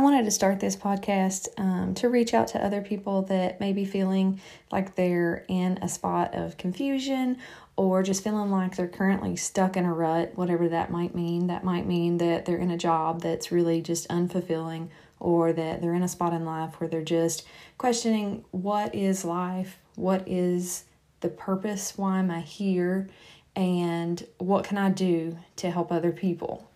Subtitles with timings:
[0.00, 3.74] I wanted to start this podcast um, to reach out to other people that may
[3.74, 4.40] be feeling
[4.72, 7.36] like they're in a spot of confusion
[7.76, 11.48] or just feeling like they're currently stuck in a rut, whatever that might mean.
[11.48, 15.92] That might mean that they're in a job that's really just unfulfilling or that they're
[15.92, 19.80] in a spot in life where they're just questioning what is life?
[19.96, 20.84] What is
[21.20, 21.98] the purpose?
[21.98, 23.10] Why am I here?
[23.54, 26.69] And what can I do to help other people?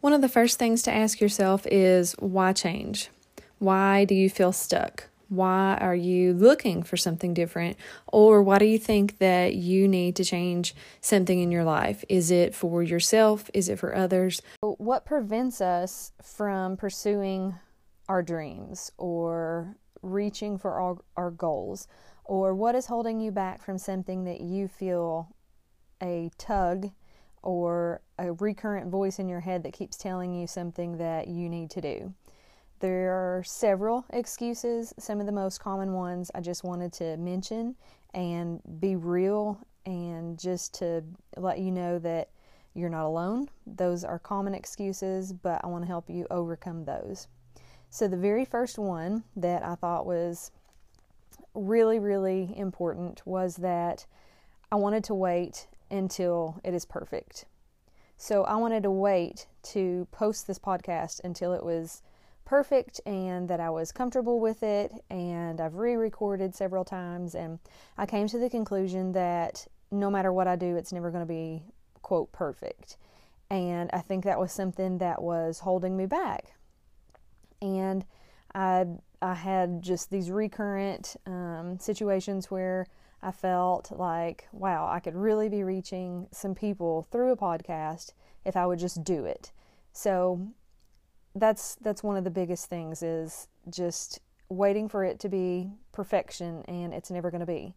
[0.00, 3.10] One of the first things to ask yourself is why change?
[3.58, 5.08] Why do you feel stuck?
[5.28, 7.76] Why are you looking for something different?
[8.06, 12.04] Or why do you think that you need to change something in your life?
[12.08, 13.50] Is it for yourself?
[13.52, 14.40] Is it for others?
[14.60, 17.56] What prevents us from pursuing
[18.08, 21.88] our dreams or reaching for our, our goals?
[22.24, 25.34] Or what is holding you back from something that you feel
[26.00, 26.92] a tug
[27.42, 31.70] or a recurrent voice in your head that keeps telling you something that you need
[31.70, 32.14] to do?
[32.80, 34.94] There are several excuses.
[34.98, 37.74] Some of the most common ones I just wanted to mention
[38.14, 41.02] and be real and just to
[41.36, 42.28] let you know that
[42.74, 43.48] you're not alone.
[43.66, 47.26] Those are common excuses, but I want to help you overcome those.
[47.90, 50.50] So, the very first one that I thought was
[51.54, 54.06] really, really important was that
[54.70, 57.46] I wanted to wait until it is perfect.
[58.20, 62.02] So, I wanted to wait to post this podcast until it was
[62.44, 64.90] perfect and that I was comfortable with it.
[65.08, 67.36] And I've re recorded several times.
[67.36, 67.60] And
[67.96, 71.32] I came to the conclusion that no matter what I do, it's never going to
[71.32, 71.62] be,
[72.02, 72.96] quote, perfect.
[73.50, 76.54] And I think that was something that was holding me back.
[77.62, 78.04] And
[78.52, 78.86] I,
[79.22, 82.88] I had just these recurrent um, situations where
[83.22, 88.12] I felt like, wow, I could really be reaching some people through a podcast
[88.44, 89.52] if I would just do it.
[89.92, 90.48] So
[91.34, 96.64] that's that's one of the biggest things is just waiting for it to be perfection
[96.68, 97.74] and it's never going to be.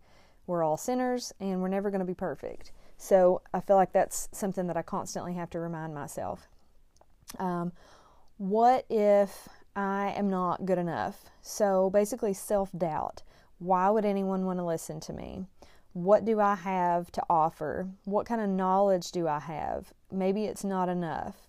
[0.48, 2.72] We're all sinners and we're never going to be perfect.
[2.98, 6.48] So I feel like that's something that I constantly have to remind myself.
[7.40, 7.72] Um,
[8.38, 11.26] what if I am not good enough?
[11.42, 13.24] So basically, self doubt.
[13.62, 15.46] Why would anyone want to listen to me?
[15.94, 17.88] What do I have to offer?
[18.06, 19.94] What kind of knowledge do I have?
[20.12, 21.48] Maybe it's not enough.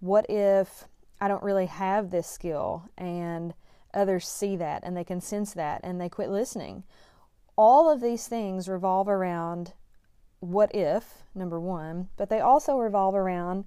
[0.00, 0.84] What if
[1.20, 3.54] I don't really have this skill, and
[3.94, 6.82] others see that and they can sense that and they quit listening.
[7.56, 9.74] All of these things revolve around
[10.40, 13.66] what if, number one, but they also revolve around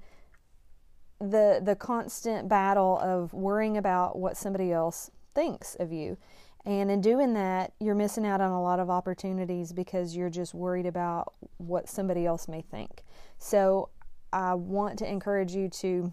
[1.20, 6.18] the the constant battle of worrying about what somebody else thinks of you.
[6.66, 10.54] And in doing that, you're missing out on a lot of opportunities because you're just
[10.54, 13.04] worried about what somebody else may think.
[13.38, 13.90] So
[14.34, 16.12] I want to encourage you to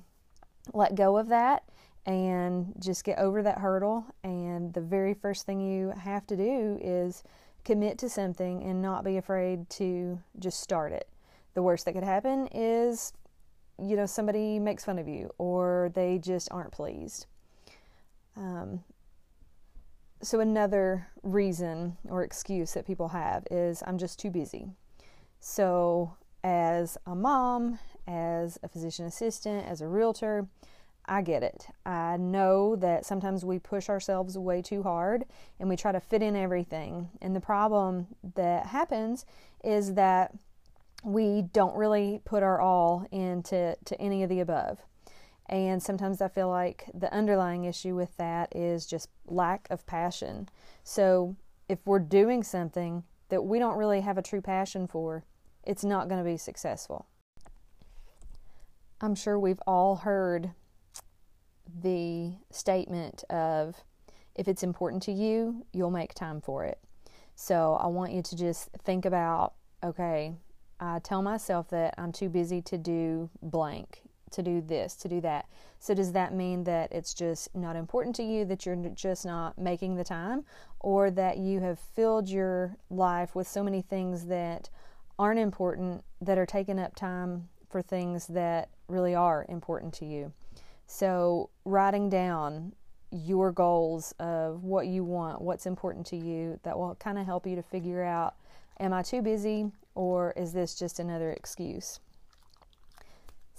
[0.74, 1.64] let go of that
[2.04, 4.04] and just get over that hurdle.
[4.24, 7.22] And the very first thing you have to do is
[7.64, 11.08] commit to something and not be afraid to just start it.
[11.54, 13.12] The worst that could happen is,
[13.82, 17.26] you know, somebody makes fun of you or they just aren't pleased.
[18.36, 18.82] Um,
[20.22, 24.69] so, another reason or excuse that people have is I'm just too busy.
[25.41, 30.47] So, as a mom, as a physician assistant, as a realtor,
[31.06, 31.66] I get it.
[31.84, 35.25] I know that sometimes we push ourselves way too hard
[35.59, 37.11] and we try to fit in everything.
[37.21, 39.27] And the problem that happens
[39.65, 40.32] is that
[41.05, 44.78] we don't really put our all into to any of the above.
[45.48, 50.48] And sometimes I feel like the underlying issue with that is just lack of passion.
[50.84, 51.36] So
[51.69, 55.25] if we're doing something that we don't really have a true passion for,
[55.64, 57.06] it's not going to be successful.
[59.00, 60.52] I'm sure we've all heard
[61.82, 63.76] the statement of
[64.34, 66.78] if it's important to you, you'll make time for it.
[67.34, 69.54] So I want you to just think about
[69.84, 70.32] okay,
[70.78, 74.02] I tell myself that I'm too busy to do blank,
[74.32, 75.46] to do this, to do that.
[75.79, 79.58] So does that mean that it's just not important to you, that you're just not
[79.58, 80.44] making the time,
[80.81, 84.69] or that you have filled your life with so many things that
[85.19, 90.32] aren't important, that are taking up time for things that really are important to you?
[90.87, 92.75] So, writing down
[93.11, 97.46] your goals of what you want, what's important to you, that will kind of help
[97.46, 98.34] you to figure out
[98.81, 102.00] am I too busy or is this just another excuse?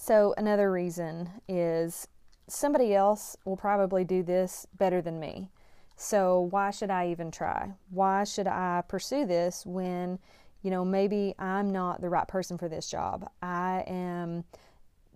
[0.06, 2.10] So, another reason is
[2.50, 5.50] somebody else will probably do this better than me.
[5.96, 7.72] So, why should I even try?
[7.90, 10.20] Why should I pursue this when,
[10.62, 13.32] you know, maybe I'm not the right person for this job?
[13.42, 14.44] I am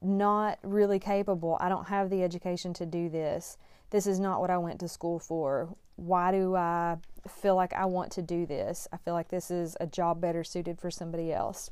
[0.02, 1.58] not really capable.
[1.60, 3.58] I don't have the education to do this.
[3.90, 5.68] This is not what I went to school for.
[5.98, 6.96] Why do I
[7.28, 8.88] feel like I want to do this?
[8.94, 11.72] I feel like this is a job better suited for somebody else.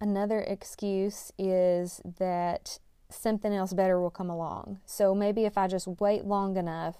[0.00, 4.80] Another excuse is that something else better will come along.
[4.86, 6.96] So maybe if I just wait long enough,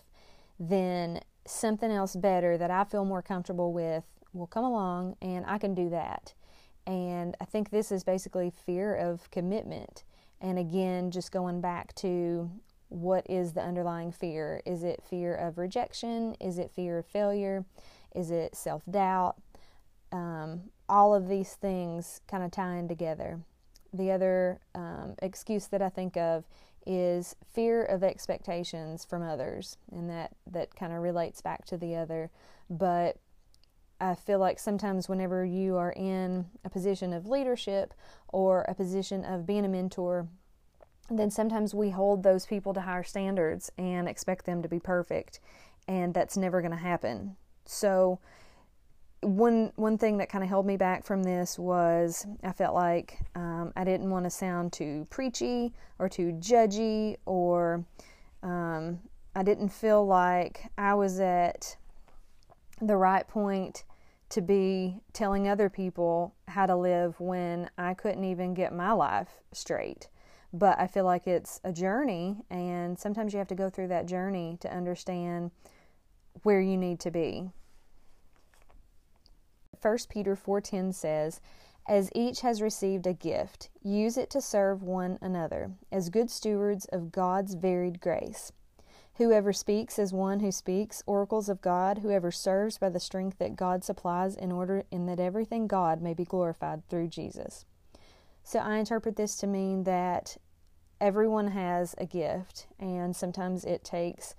[0.58, 5.58] then something else better that I feel more comfortable with will come along and I
[5.58, 6.35] can do that.
[6.87, 10.05] And I think this is basically fear of commitment.
[10.40, 12.50] And again, just going back to
[12.88, 14.61] what is the underlying fear?
[14.67, 16.37] Is it fear of rejection?
[16.40, 17.64] Is it fear of failure?
[18.14, 19.37] Is it self doubt?
[20.14, 23.40] Um, all of these things kind of tie in together.
[23.93, 26.44] The other um, excuse that I think of
[26.87, 31.96] is fear of expectations from others, and that, that kind of relates back to the
[31.96, 32.31] other.
[32.70, 33.16] But
[34.00, 37.93] I feel like sometimes whenever you are in a position of leadership
[38.28, 40.28] or a position of being a mentor,
[41.11, 45.40] then sometimes we hold those people to higher standards and expect them to be perfect,
[45.88, 47.37] and that's never going to happen.
[47.64, 48.20] So,
[49.25, 53.19] one one thing that kind of held me back from this was I felt like
[53.35, 57.85] um, I didn't want to sound too preachy or too judgy, or
[58.43, 59.00] um,
[59.35, 61.76] I didn't feel like I was at
[62.81, 63.85] the right point
[64.31, 69.29] to be telling other people how to live when I couldn't even get my life
[69.53, 70.09] straight.
[70.53, 74.06] But I feel like it's a journey, and sometimes you have to go through that
[74.06, 75.50] journey to understand
[76.43, 77.50] where you need to be.
[79.81, 81.41] 1 Peter 4:10 says,
[81.87, 86.87] "As each has received a gift, use it to serve one another as good stewards
[86.87, 88.53] of God's varied grace."
[89.17, 93.55] Whoever speaks is one who speaks oracles of God, whoever serves by the strength that
[93.55, 97.65] God supplies in order in that everything God may be glorified through Jesus.
[98.43, 100.37] So I interpret this to mean that
[101.00, 104.35] everyone has a gift and sometimes it takes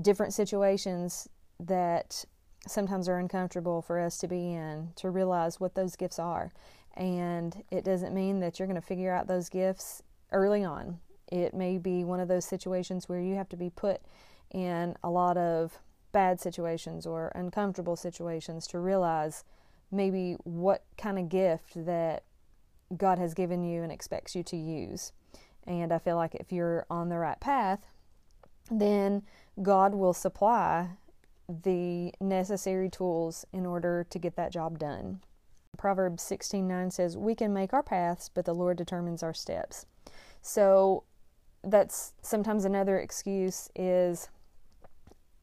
[0.00, 1.28] different situations
[1.60, 2.24] that
[2.66, 6.52] sometimes are uncomfortable for us to be in to realize what those gifts are.
[6.96, 10.02] And it doesn't mean that you're going to figure out those gifts
[10.32, 10.98] early on.
[11.28, 14.00] It may be one of those situations where you have to be put
[14.50, 15.78] in a lot of
[16.12, 19.44] bad situations or uncomfortable situations to realize
[19.92, 22.24] maybe what kind of gift that
[22.96, 25.12] God has given you and expects you to use.
[25.64, 27.80] And I feel like if you're on the right path,
[28.70, 29.22] then
[29.62, 30.90] God will supply
[31.62, 35.20] the necessary tools in order to get that job done.
[35.76, 39.86] Proverbs 16:9 says, "We can make our paths, but the Lord determines our steps."
[40.42, 41.04] So
[41.62, 44.28] that's sometimes another excuse is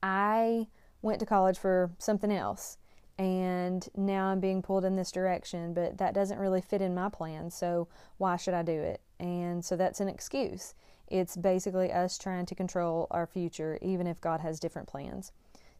[0.01, 0.67] I
[1.01, 2.77] went to college for something else
[3.17, 7.09] and now I'm being pulled in this direction, but that doesn't really fit in my
[7.09, 7.87] plan, so
[8.17, 9.01] why should I do it?
[9.19, 10.75] And so that's an excuse.
[11.07, 15.31] It's basically us trying to control our future, even if God has different plans.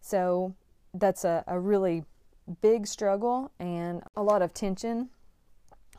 [0.07, 0.56] So
[0.94, 2.06] that's a, a really
[2.62, 5.09] big struggle, and a lot of tension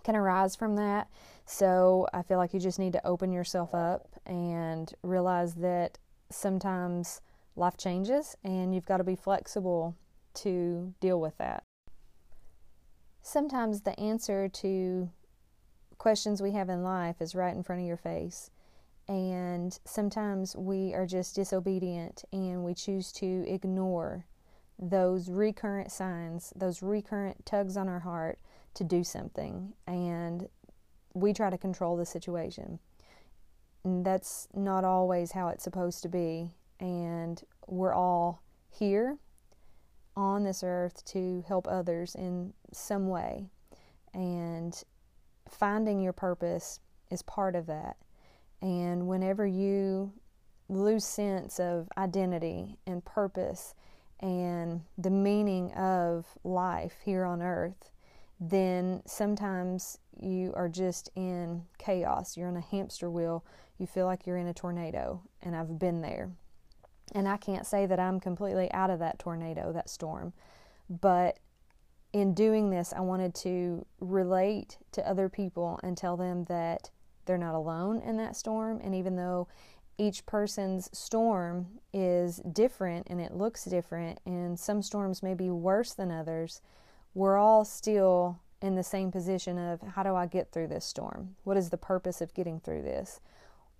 [0.02, 1.08] can arise from that.
[1.44, 5.98] So I feel like you just need to open yourself up and realize that
[6.30, 7.20] sometimes
[7.54, 9.94] life changes and you've got to be flexible
[10.34, 11.64] to deal with that.
[13.20, 15.10] Sometimes the answer to
[15.98, 18.50] questions we have in life is right in front of your face.
[19.08, 24.26] And sometimes we are just disobedient and we choose to ignore
[24.78, 28.38] those recurrent signs, those recurrent tugs on our heart
[28.74, 29.72] to do something.
[29.86, 30.48] And
[31.14, 32.78] we try to control the situation.
[33.82, 36.52] And that's not always how it's supposed to be.
[36.78, 39.16] And we're all here
[40.16, 43.46] on this earth to help others in some way.
[44.12, 44.80] And
[45.48, 47.96] finding your purpose is part of that.
[48.60, 50.12] And whenever you
[50.68, 53.74] lose sense of identity and purpose
[54.20, 57.90] and the meaning of life here on earth,
[58.40, 62.36] then sometimes you are just in chaos.
[62.36, 63.44] You're on a hamster wheel.
[63.78, 66.30] You feel like you're in a tornado, and I've been there.
[67.14, 70.32] And I can't say that I'm completely out of that tornado, that storm.
[70.90, 71.38] But
[72.12, 76.90] in doing this, I wanted to relate to other people and tell them that
[77.28, 78.80] they're not alone in that storm.
[78.82, 79.46] And even though
[79.98, 85.94] each person's storm is different and it looks different, and some storms may be worse
[85.94, 86.60] than others,
[87.14, 91.36] we're all still in the same position of how do I get through this storm?
[91.44, 93.20] What is the purpose of getting through this?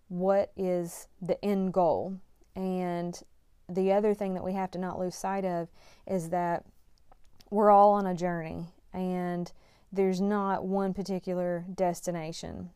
[0.09, 2.21] What is the end goal?
[2.55, 3.21] And
[3.69, 5.69] the other thing that we have to not lose sight of
[6.07, 6.65] is that
[7.51, 9.51] we're all on a journey and
[9.93, 12.71] there's not one particular destination.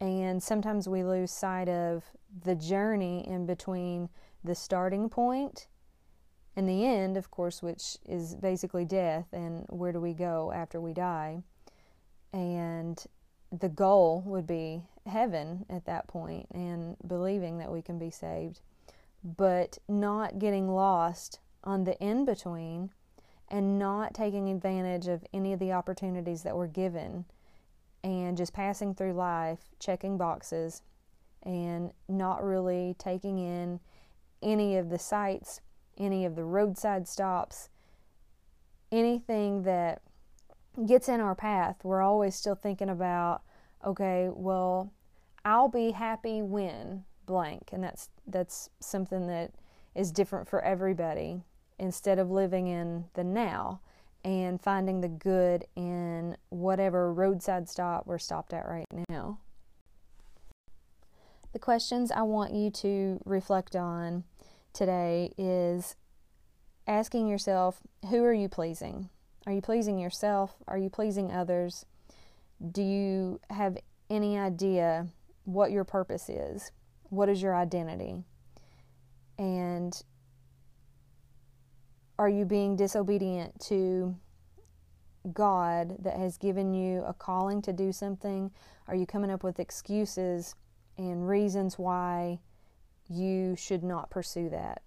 [0.00, 2.04] And sometimes we lose sight of
[2.44, 4.08] the journey in between
[4.44, 5.68] the starting point
[6.54, 10.80] and the end, of course, which is basically death and where do we go after
[10.80, 11.42] we die.
[12.32, 13.02] And
[13.52, 18.60] the goal would be heaven at that point and believing that we can be saved,
[19.22, 22.90] but not getting lost on the in between
[23.48, 27.24] and not taking advantage of any of the opportunities that were given
[28.04, 30.82] and just passing through life, checking boxes,
[31.42, 33.80] and not really taking in
[34.42, 35.60] any of the sights,
[35.98, 37.68] any of the roadside stops,
[38.92, 40.02] anything that
[40.86, 41.76] gets in our path.
[41.82, 43.42] We're always still thinking about,
[43.84, 44.92] okay, well,
[45.44, 49.52] I'll be happy when blank, and that's that's something that
[49.94, 51.42] is different for everybody
[51.78, 53.80] instead of living in the now
[54.26, 59.38] and finding the good in whatever roadside stop we're stopped at right now.
[61.52, 64.24] The questions I want you to reflect on
[64.72, 65.94] today is
[66.88, 67.80] asking yourself
[68.10, 69.10] who are you pleasing?
[69.46, 70.56] Are you pleasing yourself?
[70.66, 71.86] Are you pleasing others?
[72.72, 73.78] Do you have
[74.10, 75.06] any idea
[75.44, 76.72] what your purpose is?
[77.10, 78.24] What is your identity?
[79.38, 80.02] And
[82.18, 84.16] are you being disobedient to
[85.32, 88.50] God that has given you a calling to do something?
[88.88, 90.54] Are you coming up with excuses
[90.96, 92.38] and reasons why
[93.08, 94.82] you should not pursue that?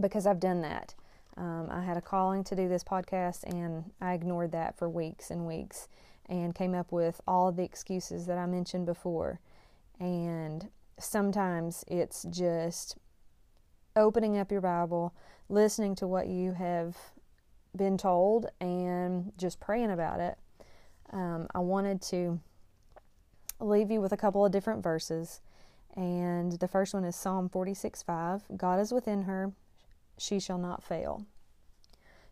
[0.00, 0.94] Because I've done that.
[1.36, 5.30] Um, I had a calling to do this podcast and I ignored that for weeks
[5.30, 5.88] and weeks
[6.26, 9.40] and came up with all the excuses that I mentioned before.
[10.00, 12.96] And sometimes it's just
[13.96, 15.14] opening up your Bible,
[15.48, 16.96] listening to what you have
[17.76, 20.38] been told, and just praying about it.
[21.12, 22.40] Um, I wanted to
[23.60, 25.40] leave you with a couple of different verses.
[25.96, 28.42] And the first one is Psalm 46 5.
[28.56, 29.52] God is within her,
[30.18, 31.26] she shall not fail.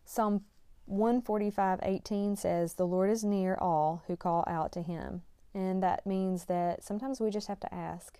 [0.05, 0.43] Psalm
[0.85, 5.21] 145 18 says, The Lord is near all who call out to him.
[5.53, 8.19] And that means that sometimes we just have to ask.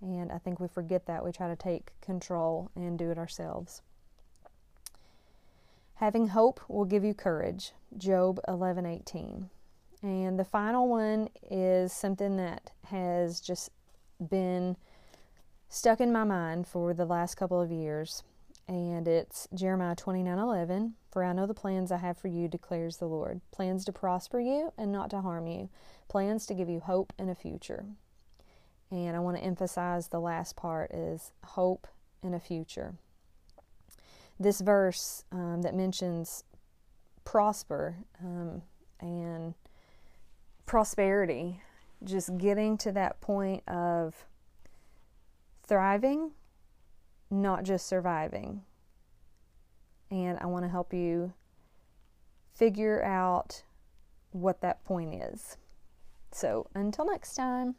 [0.00, 1.24] And I think we forget that.
[1.24, 3.82] We try to take control and do it ourselves.
[5.94, 7.72] Having hope will give you courage.
[7.96, 9.50] Job 11:18.
[10.02, 13.70] And the final one is something that has just
[14.18, 14.76] been
[15.68, 18.22] stuck in my mind for the last couple of years.
[18.66, 23.08] And it's Jeremiah 29:11, "For I know the plans I have for you," declares the
[23.08, 25.68] Lord, "plans to prosper you and not to harm you,
[26.08, 27.84] plans to give you hope and a future."
[28.90, 31.86] And I want to emphasize the last part is hope
[32.22, 32.94] and a future.
[34.38, 36.44] This verse um, that mentions
[37.24, 38.62] prosper um,
[39.00, 39.54] and
[40.66, 41.60] prosperity,
[42.02, 44.24] just getting to that point of
[45.62, 46.32] thriving,
[47.30, 48.62] not just surviving.
[50.10, 51.32] And I want to help you
[52.52, 53.62] figure out
[54.32, 55.56] what that point is.
[56.32, 57.76] So until next time.